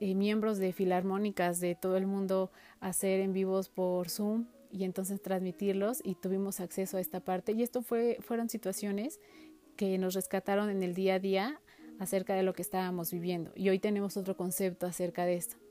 [0.00, 5.22] eh, miembros de filarmónicas de todo el mundo hacer en vivos por Zoom y entonces
[5.22, 9.20] transmitirlos y tuvimos acceso a esta parte y esto fue, fueron situaciones
[9.76, 11.60] que nos rescataron en el día a día
[11.98, 15.63] acerca de lo que estábamos viviendo y hoy tenemos otro concepto acerca de esto.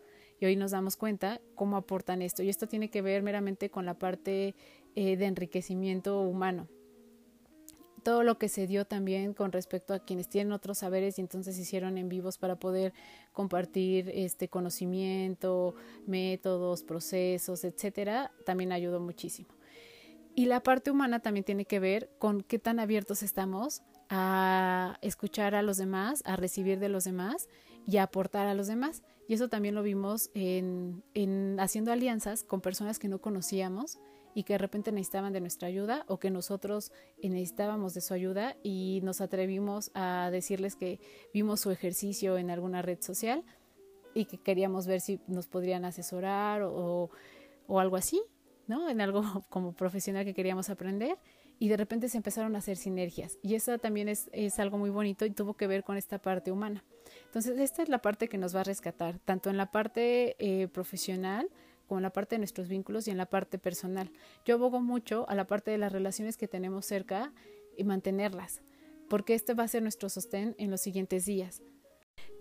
[0.44, 2.44] Y hoy nos damos cuenta cómo aportan esto.
[2.44, 4.56] Y esto tiene que ver meramente con la parte
[4.94, 6.68] eh, de enriquecimiento humano.
[8.04, 11.58] Todo lo que se dio también con respecto a quienes tienen otros saberes y entonces
[11.58, 12.92] hicieron en vivos para poder
[13.32, 15.76] compartir este conocimiento,
[16.08, 19.48] métodos, procesos, etcétera, también ayudó muchísimo.
[20.36, 25.56] Y la parte humana también tiene que ver con qué tan abiertos estamos a escuchar
[25.56, 27.48] a los demás, a recibir de los demás
[27.88, 29.04] y a aportar a los demás.
[29.28, 34.00] Y eso también lo vimos en, en haciendo alianzas con personas que no conocíamos
[34.36, 38.58] y que de repente necesitaban de nuestra ayuda o que nosotros necesitábamos de su ayuda
[38.64, 41.00] y nos atrevimos a decirles que
[41.34, 43.44] vimos su ejercicio en alguna red social
[44.14, 47.10] y que queríamos ver si nos podrían asesorar o,
[47.68, 48.22] o algo así,
[48.68, 48.90] ¿no?
[48.90, 51.18] En algo como profesional que queríamos aprender
[51.60, 54.90] y de repente se empezaron a hacer sinergias y eso también es, es algo muy
[54.90, 56.84] bonito y tuvo que ver con esta parte humana.
[57.34, 60.68] Entonces, esta es la parte que nos va a rescatar, tanto en la parte eh,
[60.68, 61.50] profesional
[61.88, 64.12] como en la parte de nuestros vínculos y en la parte personal.
[64.46, 67.34] Yo abogo mucho a la parte de las relaciones que tenemos cerca
[67.76, 68.62] y mantenerlas,
[69.10, 71.64] porque este va a ser nuestro sostén en los siguientes días.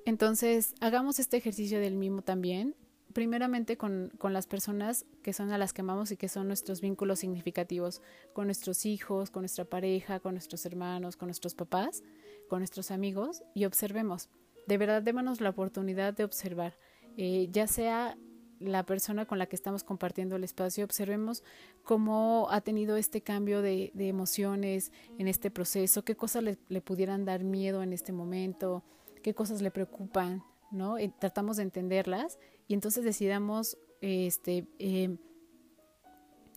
[0.04, 2.76] Entonces, hagamos este ejercicio del mimo también,
[3.14, 6.82] primeramente con, con, las personas que son a las que amamos y que son nuestros
[6.82, 8.02] vínculos significativos,
[8.34, 12.02] con nuestros hijos, con nuestra pareja, con nuestros hermanos, con nuestros papás,
[12.46, 14.28] con nuestros amigos y observemos.
[14.66, 16.78] De verdad, démonos la oportunidad de observar,
[17.16, 18.16] eh, ya sea
[18.62, 21.42] la persona con la que estamos compartiendo el espacio, observemos
[21.82, 27.44] cómo ha tenido este cambio de, emociones en este proceso, qué cosas le, pudieran dar
[27.44, 28.84] miedo en este momento,
[29.22, 30.98] qué cosas le preocupan, ¿no?
[30.98, 35.16] Y tratamos de entenderlas y entonces decidamos este, eh,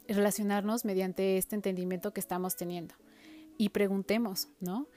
[0.08, 2.96] relacionarnos mediante este entendimiento que estamos teniendo.
[3.58, 4.88] Y preguntemos, ¿no?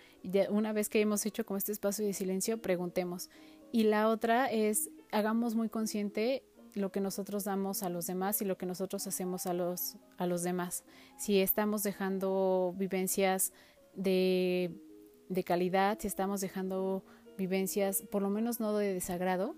[0.50, 3.30] Una vez que hemos hecho como este espacio de silencio, preguntemos.
[3.72, 8.44] Y la otra es, hagamos muy consciente lo que nosotros damos a los demás y
[8.44, 10.84] lo que nosotros hacemos a los, a los demás.
[11.18, 13.52] Si estamos dejando vivencias
[13.94, 14.70] de,
[15.28, 17.04] de calidad, si estamos dejando
[17.36, 19.54] vivencias, por lo menos no de desagrado,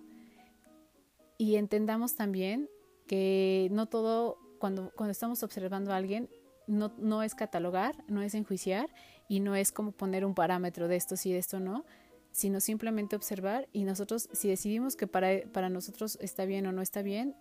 [1.37, 2.69] y entendamos también
[3.07, 6.29] que no todo, cuando, cuando estamos observando a alguien,
[6.71, 8.89] no, no es catalogar, no es enjuiciar
[9.29, 11.85] y no es como poner un parámetro de esto sí, de esto no,
[12.33, 16.81] sino simplemente observar y nosotros, si decidimos que para, para nosotros está bien o no
[16.81, 17.35] está bien,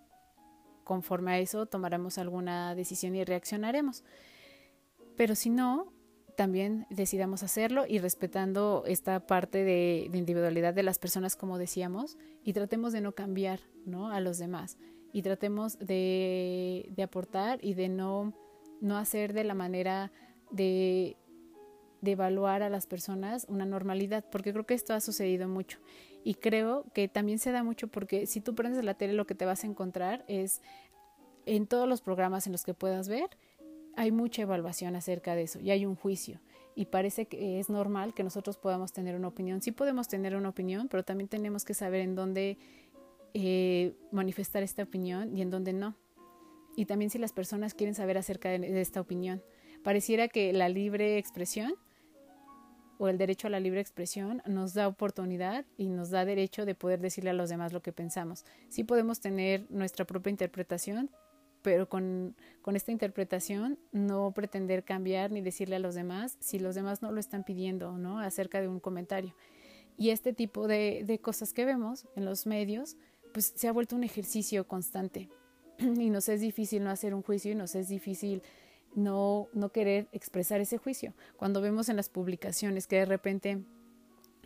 [0.84, 4.04] conforme a eso tomaremos alguna decisión y reaccionaremos.
[5.16, 5.94] Pero si no,
[6.36, 12.54] también decidamos hacerlo y respetando esta parte de, individualidad de las personas, como decíamos, y
[12.54, 14.10] tratemos de no cambiar ¿no?
[14.10, 14.78] a los demás
[15.12, 18.34] y tratemos de, de aportar y de no,
[18.82, 20.12] no hacer de la manera
[20.52, 21.18] de,
[22.04, 25.80] evaluar a las personas una normalidad, porque creo que esto ha sucedido mucho.
[26.24, 29.36] Y creo que también se da mucho porque si tú prendes la tele lo que
[29.36, 30.62] te vas a encontrar es
[31.46, 33.30] en todos los programas en los que puedas ver,
[33.96, 36.40] hay mucha evaluación acerca de eso y hay un juicio.
[36.76, 39.62] Y parece que es normal que nosotros podamos tener una opinión.
[39.62, 42.58] Sí podemos tener una opinión, pero también tenemos que saber en dónde
[43.34, 45.96] eh, manifestar esta opinión y en dónde no.
[46.76, 49.44] Y también si las personas quieren saber acerca de, esta opinión.
[49.84, 51.74] Pareciera que la libre expresión
[52.98, 56.76] o el derecho a la libre expresión nos da oportunidad y nos da derecho de
[56.76, 58.44] poder decirle a los demás lo que pensamos.
[58.68, 61.10] Sí podemos tener nuestra propia interpretación,
[61.62, 66.76] pero con, con, esta interpretación no pretender cambiar ni decirle a los demás si los
[66.76, 68.20] demás no lo están pidiendo, ¿no?
[68.20, 69.34] Acerca de un comentario.
[69.98, 72.96] Y este tipo de, de cosas que vemos en los medios,
[73.34, 75.30] pues se ha vuelto un ejercicio constante.
[76.00, 78.44] y nos es difícil no hacer un juicio y nos es difícil
[78.96, 81.14] no, no querer expresar ese juicio.
[81.38, 83.64] Cuando vemos en las publicaciones que de repente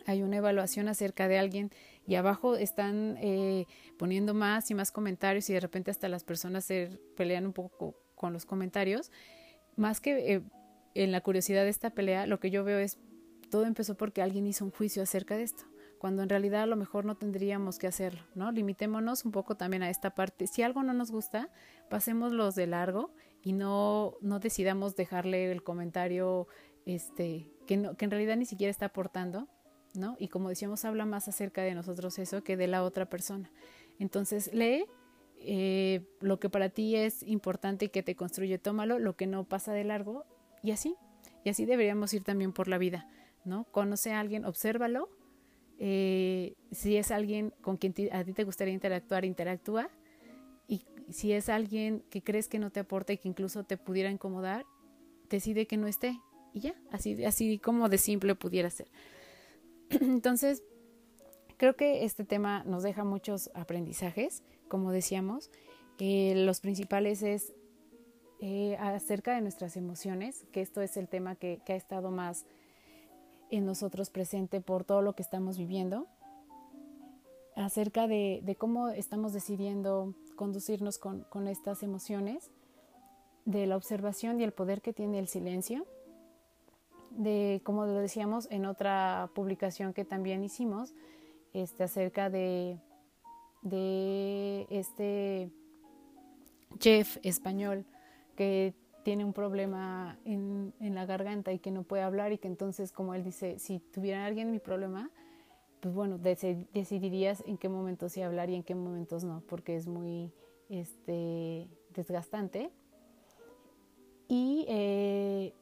[0.06, 1.70] hay una evaluación acerca de alguien
[2.06, 3.66] y abajo están eh,
[3.96, 7.96] poniendo más y más comentarios y de repente hasta las personas se pelean un poco
[8.14, 9.10] con los comentarios.
[9.76, 10.42] Más que eh,
[10.94, 12.98] en la curiosidad de esta pelea, lo que yo veo es
[13.50, 15.64] todo empezó porque alguien hizo un juicio acerca de esto,
[16.04, 18.52] cuando en realidad a lo mejor no tendríamos que hacerlo, ¿no?
[18.52, 20.46] Limitémonos un poco también a esta parte.
[20.46, 21.48] Si algo no nos gusta,
[21.88, 26.46] pasémoslos de largo y no, no decidamos dejarle el comentario
[26.84, 29.48] este, que, no, que en realidad ni siquiera está aportando
[29.94, 30.14] ¿no?
[30.18, 33.50] Y como decíamos, habla más acerca de nosotros eso que de la otra persona.
[33.98, 34.84] Entonces, lee
[35.38, 39.44] eh, lo que para ti es importante y que te construye, tómalo, lo que no
[39.44, 40.26] pasa de largo
[40.62, 40.96] y así.
[41.44, 43.08] Y así deberíamos ir también por la vida,
[43.46, 43.64] ¿no?
[43.70, 45.08] Conoce a alguien, obsérvalo.
[45.78, 49.90] Eh, si es alguien con quien a ti te gustaría interactuar, interactúa.
[50.68, 54.10] Y si es alguien que crees que no te aporta y que incluso te pudiera
[54.10, 54.64] incomodar,
[55.28, 56.20] decide que no esté.
[56.52, 58.88] Y ya, así, así como de simple pudiera ser.
[59.90, 60.62] Entonces,
[61.56, 65.50] creo que este tema nos deja muchos aprendizajes, como decíamos.
[65.98, 67.52] Eh, los principales es
[68.40, 72.46] eh, acerca de nuestras emociones, que esto es el tema que, ha estado más
[73.50, 76.06] en nosotros presente por todo lo que estamos viviendo,
[77.56, 82.50] acerca de, cómo estamos decidiendo conducirnos con, con estas emociones,
[83.44, 85.86] de la observación y el poder que tiene el silencio
[87.16, 90.94] de, como lo decíamos en otra publicación que también hicimos,
[91.52, 92.78] este, acerca de,
[93.62, 95.50] de este
[96.78, 97.84] chef español
[98.36, 98.74] que
[99.04, 103.14] tiene un problema en, la garganta y que no puede hablar y que entonces, como
[103.14, 105.10] él dice, si tuviera alguien mi problema,
[105.80, 109.86] pues bueno, decidirías en qué momentos sí hablar y en qué momentos no, porque es
[109.86, 110.32] muy
[110.70, 112.70] este, desgastante.
[114.26, 115.52] Y eh,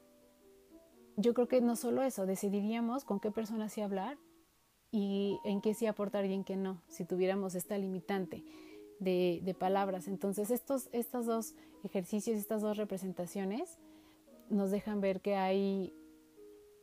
[1.16, 4.16] yo creo que no solo eso, decidiríamos con qué personas sí hablar
[4.92, 8.44] y en qué sí aportar y en qué no, si tuviéramos esta limitante
[9.02, 10.08] de, palabras.
[10.08, 13.78] Entonces, estos, estos dos ejercicios, estas dos representaciones
[14.48, 15.94] nos dejan ver que hay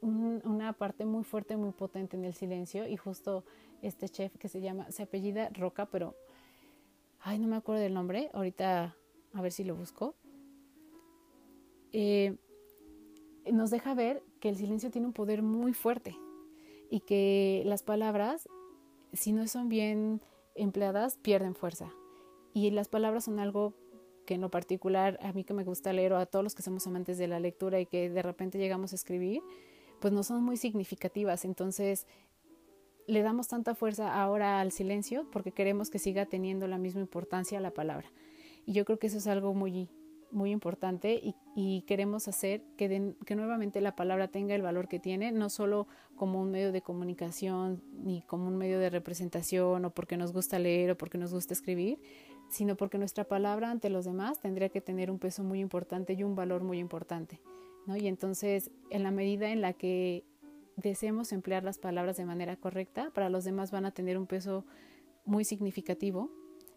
[0.02, 3.44] una parte muy fuerte, muy potente en el silencio y justo
[3.82, 6.16] este chef que se llama, se apellida Roca, pero
[7.20, 8.96] ay, no me acuerdo del nombre, ahorita
[9.34, 10.16] a ver si lo busco,
[11.92, 12.38] eh,
[13.52, 16.16] nos deja ver que el silencio tiene un poder muy fuerte
[16.90, 18.48] y que las palabras,
[19.14, 20.22] si no son bien
[20.56, 21.92] empleadas, pierden fuerza.
[22.54, 23.74] Y las palabras son algo
[24.26, 26.62] que en lo particular a mí que me gusta leer o a todos los que
[26.62, 29.42] somos amantes de la lectura y que de repente llegamos a escribir,
[30.00, 31.46] pues no son muy significativas.
[31.46, 32.06] Entonces
[33.08, 37.60] le damos tanta fuerza ahora al silencio porque queremos que siga teniendo la misma importancia
[37.60, 38.12] la palabra.
[38.66, 39.90] Y yo creo que eso es algo muy,
[40.32, 41.20] muy importante
[41.56, 45.88] y, queremos hacer que, que, nuevamente la palabra tenga el valor que tiene, no solo
[46.16, 50.60] como un medio de comunicación ni como un medio de representación o porque nos gusta
[50.60, 52.00] leer o porque nos gusta escribir,
[52.50, 56.24] sino porque nuestra palabra ante los demás tendría que tener un peso muy importante y
[56.24, 57.40] un valor muy importante.
[57.86, 57.96] ¿no?
[57.96, 60.24] Y entonces, en la medida en la que
[60.76, 64.66] deseemos emplear las palabras de manera correcta, para los demás van a tener un peso
[65.26, 66.30] muy significativo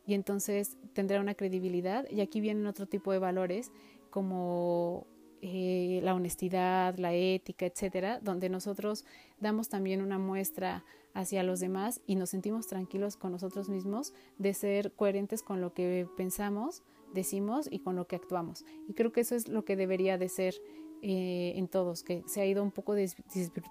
[0.07, 3.71] y entonces tendrá una credibilidad y aquí vienen otro tipo de valores
[4.11, 5.07] como
[5.43, 9.05] eh, la honestidad, la ética, etcétera, donde nosotros
[9.41, 10.85] damos también una muestra
[11.15, 15.75] hacia los demás y nos sentimos tranquilos con nosotros mismos de ser coherentes con lo
[15.75, 16.83] que pensamos,
[17.13, 18.65] decimos y con lo que actuamos.
[18.89, 20.55] Y creo que eso es lo que debería de ser
[21.03, 22.95] eh, en todos, que se ha ido un poco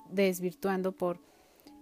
[0.09, 1.21] desvirtuando por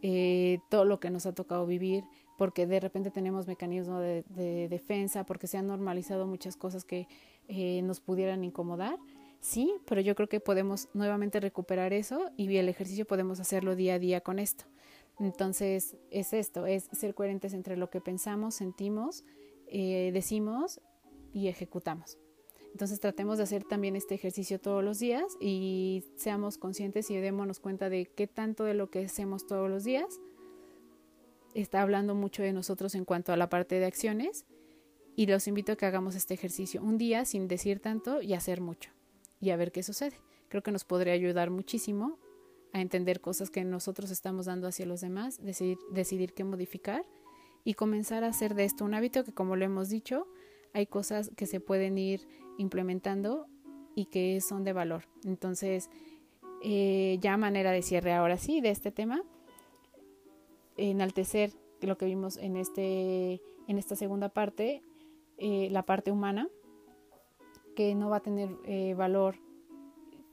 [0.04, 2.04] eh, todo lo que nos ha tocado vivir,
[2.38, 7.08] porque de repente tenemos mecanismos de, defensa, porque se han normalizado muchas cosas que
[7.48, 8.98] eh, nos pudieran incomodar.
[9.42, 13.96] Sí, pero yo creo que podemos nuevamente recuperar eso y el ejercicio podemos hacerlo día
[13.96, 14.66] a día con esto.
[15.18, 19.24] Entonces es esto, es ser coherentes entre lo que pensamos, sentimos,
[19.68, 20.82] eh, decimos
[21.34, 22.18] y ejecutamos.
[22.72, 27.60] Entonces tratemos de hacer también este ejercicio todos los días y seamos conscientes y démonos
[27.60, 30.20] cuenta de qué tanto de lo que hacemos todos los días
[31.56, 34.46] está hablando mucho de nosotros en cuanto a la parte de acciones
[35.16, 38.62] y los invito a que hagamos este ejercicio un día sin decir tanto y hacer
[38.62, 38.92] mucho
[39.40, 40.20] y a ver qué sucede.
[40.50, 42.18] Creo que nos podría ayudar muchísimo
[42.74, 47.06] a entender cosas que nosotros estamos dando hacia los demás, decidir, qué modificar
[47.64, 50.28] y comenzar a hacer de esto un hábito que como lo hemos dicho,
[50.74, 52.28] hay cosas que se pueden ir
[52.58, 53.48] implementando
[53.96, 55.06] y que son de valor.
[55.26, 55.90] Entonces,
[56.64, 59.24] eh, ya manera de cierre ahora sí de este tema,
[60.78, 64.84] enaltecer lo que vimos en, este, en esta segunda parte,
[65.38, 66.50] eh, la parte humana,
[67.80, 69.36] que no va a tener eh, valor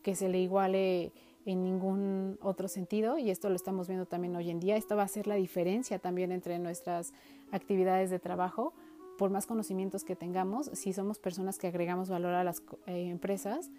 [0.03, 1.13] que se le iguale
[1.45, 4.77] en ningún otro sentido y esto lo estamos viendo también hoy en día.
[4.77, 7.13] Esto va a ser la diferencia también entre nuestras
[7.53, 8.75] actividades de trabajo.
[9.17, 13.71] Por más conocimientos que tengamos, si somos personas que agregamos valor a las eh, empresas,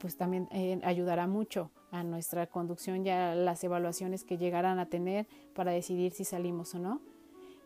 [0.00, 0.48] pues también
[0.82, 6.10] ayudará mucho a nuestra conducción y a las evaluaciones que llegarán a tener para decidir
[6.14, 7.00] si salimos o no.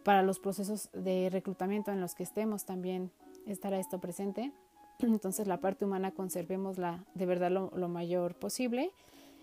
[0.05, 3.11] Para los procesos de reclutamiento en los que estemos también
[3.47, 4.53] estará esto presente.
[4.99, 8.93] Entonces la parte humana conservémosla de verdad lo, mayor posible.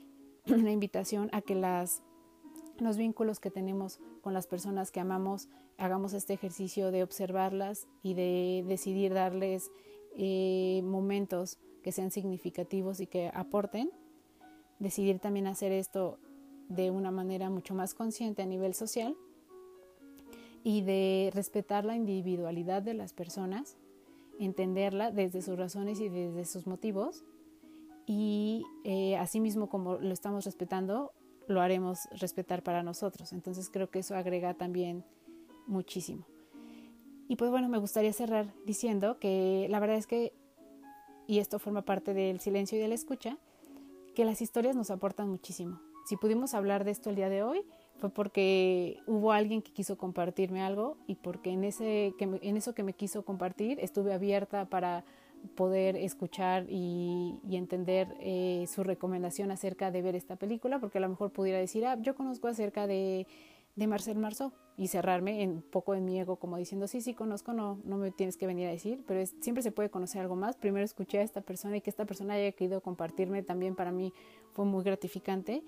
[0.46, 2.02] La invitación a que las,
[2.80, 5.48] los vínculos que tenemos con las personas que amamos
[5.78, 9.72] hagamos este ejercicio de observarlas y de decidir darles
[10.16, 13.90] eh, momentos que sean significativos y que aporten
[14.80, 16.20] decidir también hacer esto
[16.70, 19.16] de una manera mucho más consciente a nivel social
[20.64, 23.78] y de respetar la individualidad de las personas,
[24.40, 27.24] entenderla desde sus razones y desde sus motivos
[28.06, 31.14] y eh, asimismo como lo estamos respetando,
[31.48, 33.34] lo haremos respetar para nosotros.
[33.34, 35.06] Entonces creo que eso agrega también
[35.68, 36.26] muchísimo.
[37.28, 40.34] Y pues bueno, me gustaría cerrar diciendo que la verdad es que,
[41.28, 43.38] y esto forma parte del silencio y de la escucha,
[44.14, 45.80] que las historias nos aportan muchísimo.
[46.06, 47.66] Si pudimos hablar de esto el día de hoy,
[48.04, 52.76] fue porque hubo alguien que quiso compartirme algo y porque en, ese, que en eso
[52.76, 55.06] que me quiso compartir estuve abierta para
[55.56, 61.08] poder escuchar y, entender eh, su recomendación acerca de ver esta película, porque a lo
[61.08, 63.26] mejor pudiera decir, ah, yo conozco acerca de
[63.76, 67.54] de Marcel Marceau y cerrarme un poco en mi ego como diciendo, sí, sí, conozco,
[67.54, 70.56] no, no me tienes que venir a decir, pero siempre se puede conocer algo más.
[70.58, 74.14] Primero escuché a esta persona y que esta persona haya querido compartirme también para mí
[74.52, 75.64] fue muy gratificante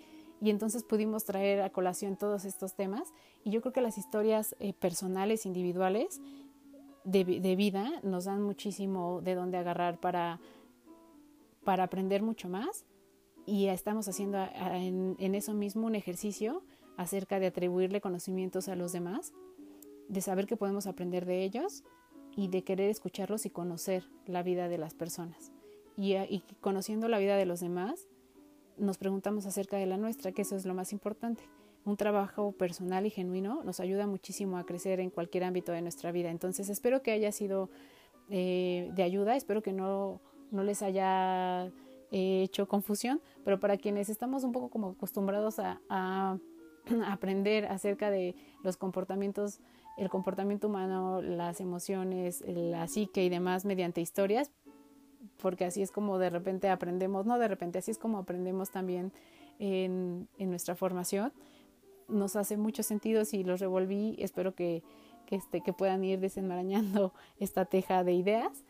[0.46, 4.56] y entonces pudimos traer a colación todos estos temas y yo creo que las historias
[4.60, 6.22] eh, personales, individuales
[7.04, 10.39] de, vida nos dan muchísimo de dónde agarrar para,
[11.64, 12.86] para aprender mucho más
[13.48, 16.62] y estamos haciendo en, eso mismo un ejercicio
[16.96, 19.34] acerca de atribuirle conocimientos a los demás,
[20.10, 21.84] de saber que podemos aprender de ellos
[22.36, 25.52] y de querer escucharlos y conocer la vida de las personas.
[25.98, 28.08] Y, conociendo la vida de los demás,
[28.78, 31.43] nos preguntamos acerca de la nuestra, que eso es lo más importante.
[31.86, 36.11] un trabajo personal y genuino nos ayuda muchísimo a crecer en cualquier ámbito de nuestra
[36.11, 36.32] vida.
[36.32, 37.69] Entonces espero que haya sido
[38.30, 40.19] eh, de ayuda, espero que no,
[40.49, 41.67] no les haya
[42.11, 46.39] eh, hecho confusión, pero para quienes estamos un poco como acostumbrados a, a
[47.07, 49.59] aprender acerca de los comportamientos,
[49.97, 54.51] el comportamiento humano, las emociones, la psique y demás mediante historias,
[55.41, 59.11] porque así es como de repente aprendemos, no de repente, así es como aprendemos también
[59.59, 61.34] en, en nuestra formación.
[62.07, 64.84] Nos hace mucho sentido si los revolví, espero que,
[65.26, 68.63] que, este, que puedan ir desenmarañando esta teja de ideas.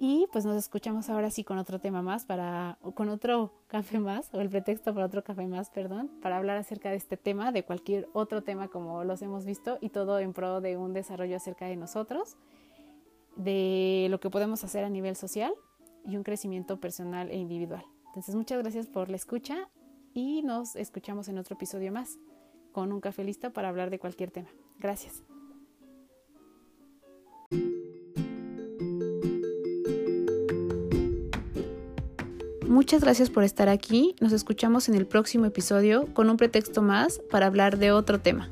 [0.00, 4.32] Y pues nos escuchamos ahora sí con otro tema más, para, con otro café más,
[4.32, 7.64] o el pretexto para otro café más, perdón, para hablar acerca de este tema, de
[7.64, 11.66] cualquier otro tema como los hemos visto, y todo en pro de un desarrollo acerca
[11.66, 12.36] de nosotros,
[13.38, 15.54] de lo que podemos hacer a nivel social
[16.04, 17.84] y un crecimiento personal e individual.
[18.08, 19.68] Entonces muchas gracias por la escucha
[20.12, 22.18] y nos escuchamos en otro episodio más
[22.72, 24.48] con un café listo para hablar de cualquier tema.
[24.78, 25.22] Gracias.
[32.66, 34.14] Muchas gracias por estar aquí.
[34.20, 38.50] Nos escuchamos en el próximo episodio con un pretexto más para hablar de otro tema.